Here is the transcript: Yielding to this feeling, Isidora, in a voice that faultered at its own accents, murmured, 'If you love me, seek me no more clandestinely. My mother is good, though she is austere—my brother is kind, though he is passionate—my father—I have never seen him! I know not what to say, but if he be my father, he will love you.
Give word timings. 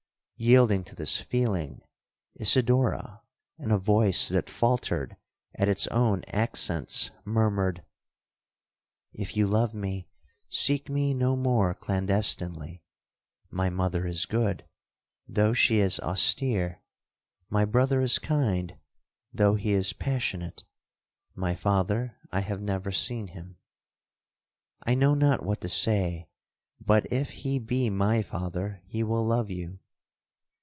Yielding 0.43 0.83
to 0.83 0.95
this 0.95 1.17
feeling, 1.19 1.79
Isidora, 2.33 3.21
in 3.59 3.69
a 3.69 3.77
voice 3.77 4.27
that 4.29 4.49
faultered 4.49 5.15
at 5.53 5.69
its 5.69 5.85
own 5.89 6.23
accents, 6.29 7.11
murmured, 7.23 7.85
'If 9.13 9.37
you 9.37 9.45
love 9.45 9.75
me, 9.75 10.09
seek 10.49 10.89
me 10.89 11.13
no 11.13 11.35
more 11.35 11.75
clandestinely. 11.75 12.81
My 13.51 13.69
mother 13.69 14.07
is 14.07 14.25
good, 14.25 14.65
though 15.27 15.53
she 15.53 15.77
is 15.77 15.99
austere—my 15.99 17.65
brother 17.65 18.01
is 18.01 18.17
kind, 18.17 18.75
though 19.31 19.53
he 19.53 19.73
is 19.73 19.93
passionate—my 19.93 21.53
father—I 21.53 22.39
have 22.39 22.61
never 22.63 22.91
seen 22.91 23.27
him! 23.27 23.57
I 24.81 24.95
know 24.95 25.13
not 25.13 25.45
what 25.45 25.61
to 25.61 25.69
say, 25.69 26.29
but 26.83 27.05
if 27.13 27.29
he 27.29 27.59
be 27.59 27.91
my 27.91 28.23
father, 28.23 28.81
he 28.87 29.03
will 29.03 29.23
love 29.23 29.51
you. 29.51 29.77